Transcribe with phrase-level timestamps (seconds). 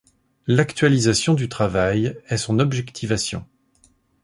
[0.47, 3.45] L'actualisation du travail est son objectivation.